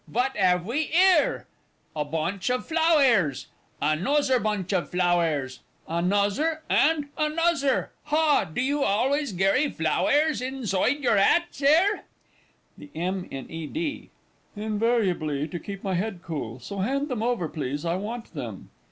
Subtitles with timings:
[0.07, 1.45] Vat 'ave we 'ere?
[1.95, 3.45] A bonch of flowairs!
[3.83, 5.59] Anozzer bonch of flowairs?
[5.87, 7.89] Anozzer and anozzer!
[8.05, 12.05] Ha, do you alvays garry flowairs insoide your 'at, Sare?
[12.79, 13.27] THE M.
[13.29, 13.67] IN E.
[13.67, 14.09] D.
[14.55, 18.71] Invariably to keep my head cool; so hand them over, please; I want them.